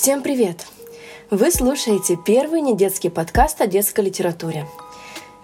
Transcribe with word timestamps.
Всем 0.00 0.22
привет! 0.22 0.64
Вы 1.28 1.50
слушаете 1.50 2.16
первый 2.24 2.60
недетский 2.60 3.10
подкаст 3.10 3.60
о 3.60 3.66
детской 3.66 4.04
литературе. 4.04 4.64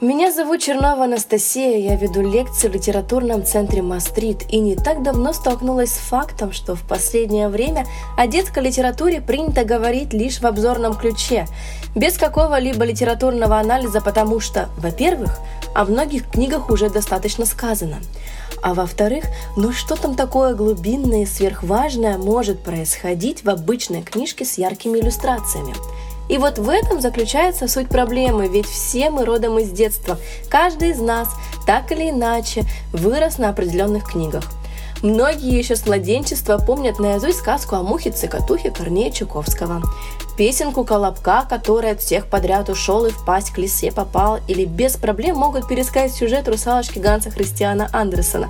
Меня 0.00 0.30
зовут 0.30 0.60
Чернова 0.60 1.06
Анастасия, 1.06 1.78
я 1.78 1.96
веду 1.96 2.22
лекции 2.22 2.68
в 2.68 2.72
литературном 2.72 3.44
центре 3.44 3.82
Мастрит 3.82 4.44
и 4.48 4.60
не 4.60 4.76
так 4.76 5.02
давно 5.02 5.32
столкнулась 5.32 5.90
с 5.90 5.98
фактом, 5.98 6.52
что 6.52 6.76
в 6.76 6.86
последнее 6.86 7.48
время 7.48 7.84
о 8.16 8.28
детской 8.28 8.62
литературе 8.62 9.20
принято 9.20 9.64
говорить 9.64 10.12
лишь 10.12 10.38
в 10.38 10.46
обзорном 10.46 10.94
ключе, 10.94 11.48
без 11.96 12.16
какого-либо 12.16 12.84
литературного 12.84 13.58
анализа, 13.58 14.00
потому 14.00 14.38
что, 14.38 14.68
во-первых, 14.78 15.36
о 15.74 15.84
многих 15.84 16.30
книгах 16.30 16.70
уже 16.70 16.90
достаточно 16.90 17.44
сказано. 17.44 17.96
А 18.64 18.72
во-вторых, 18.72 19.26
ну 19.58 19.72
что 19.72 19.94
там 19.94 20.14
такое 20.14 20.54
глубинное 20.54 21.24
и 21.24 21.26
сверхважное 21.26 22.16
может 22.16 22.60
происходить 22.62 23.44
в 23.44 23.50
обычной 23.50 24.00
книжке 24.00 24.46
с 24.46 24.56
яркими 24.56 25.00
иллюстрациями? 25.00 25.74
И 26.30 26.38
вот 26.38 26.58
в 26.58 26.70
этом 26.70 27.02
заключается 27.02 27.68
суть 27.68 27.90
проблемы, 27.90 28.48
ведь 28.48 28.64
все 28.64 29.10
мы 29.10 29.26
родом 29.26 29.58
из 29.58 29.68
детства. 29.68 30.16
Каждый 30.48 30.92
из 30.92 30.98
нас, 30.98 31.28
так 31.66 31.92
или 31.92 32.08
иначе, 32.08 32.64
вырос 32.90 33.36
на 33.36 33.50
определенных 33.50 34.10
книгах. 34.10 34.44
Многие 35.04 35.58
еще 35.58 35.76
с 35.76 35.84
младенчества 35.84 36.56
помнят 36.56 36.98
наизусть 36.98 37.40
сказку 37.40 37.76
о 37.76 37.82
мухе-цикатухе 37.82 38.70
Корнея 38.70 39.10
Чуковского 39.10 39.82
песенку 40.38 40.82
Колобка, 40.82 41.44
который 41.46 41.90
от 41.90 42.00
всех 42.00 42.24
подряд 42.24 42.70
ушел 42.70 43.04
и 43.04 43.10
в 43.10 43.22
пасть 43.26 43.50
к 43.50 43.58
лисе 43.58 43.92
попал, 43.92 44.38
или 44.48 44.64
без 44.64 44.96
проблем 44.96 45.36
могут 45.36 45.68
пересказать 45.68 46.14
сюжет 46.14 46.48
русалочки 46.48 46.98
Ганса 46.98 47.30
Христиана 47.30 47.90
Андерсона. 47.92 48.48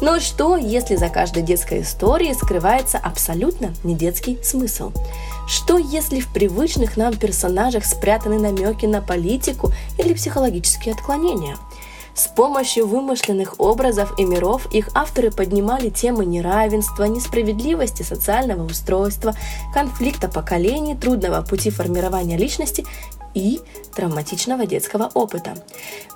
Но 0.00 0.20
что, 0.20 0.56
если 0.56 0.94
за 0.94 1.08
каждой 1.08 1.42
детской 1.42 1.82
историей 1.82 2.34
скрывается 2.34 2.98
абсолютно 2.98 3.74
не 3.82 3.96
детский 3.96 4.38
смысл? 4.44 4.92
Что, 5.48 5.76
если 5.76 6.20
в 6.20 6.32
привычных 6.32 6.96
нам 6.96 7.16
персонажах 7.16 7.84
спрятаны 7.84 8.38
намеки 8.38 8.86
на 8.86 9.02
политику 9.02 9.72
или 9.98 10.14
психологические 10.14 10.94
отклонения? 10.94 11.56
С 12.16 12.28
помощью 12.28 12.86
вымышленных 12.86 13.60
образов 13.60 14.18
и 14.18 14.24
миров 14.24 14.72
их 14.72 14.88
авторы 14.94 15.30
поднимали 15.30 15.90
темы 15.90 16.24
неравенства, 16.24 17.04
несправедливости 17.04 18.02
социального 18.02 18.64
устройства, 18.64 19.34
конфликта 19.74 20.26
поколений, 20.26 20.96
трудного 20.96 21.42
пути 21.42 21.68
формирования 21.68 22.38
личности 22.38 22.86
и 23.34 23.60
травматичного 23.94 24.64
детского 24.64 25.10
опыта. 25.12 25.56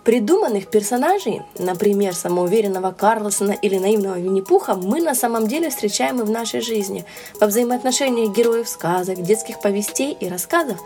Придуманных 0.02 0.68
персонажей, 0.68 1.42
например, 1.58 2.14
самоуверенного 2.14 2.92
Карлсона 2.92 3.52
или 3.52 3.76
наивного 3.76 4.18
Винни-Пуха, 4.18 4.76
мы 4.76 5.02
на 5.02 5.14
самом 5.14 5.48
деле 5.48 5.68
встречаем 5.68 6.20
и 6.20 6.24
в 6.24 6.30
нашей 6.30 6.62
жизни. 6.62 7.04
Во 7.42 7.46
взаимоотношениях 7.46 8.34
героев 8.34 8.70
сказок, 8.70 9.20
детских 9.20 9.60
повестей 9.60 10.16
и 10.18 10.30
рассказов 10.30 10.78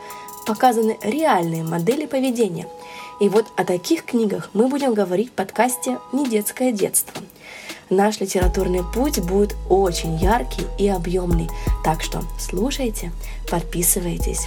показаны 0.44 0.98
реальные 1.02 1.62
модели 1.62 2.06
поведения– 2.06 2.66
и 3.20 3.28
вот 3.28 3.46
о 3.56 3.64
таких 3.64 4.04
книгах 4.04 4.50
мы 4.54 4.68
будем 4.68 4.94
говорить 4.94 5.30
в 5.30 5.32
подкасте 5.32 5.98
«Не 6.12 6.28
детское 6.28 6.72
детство». 6.72 7.22
Наш 7.90 8.20
литературный 8.20 8.82
путь 8.82 9.20
будет 9.20 9.56
очень 9.68 10.16
яркий 10.16 10.66
и 10.78 10.88
объемный, 10.88 11.48
так 11.84 12.02
что 12.02 12.22
слушайте, 12.38 13.12
подписывайтесь. 13.50 14.46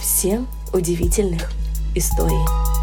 Всем 0.00 0.46
удивительных 0.72 1.50
историй! 1.94 2.75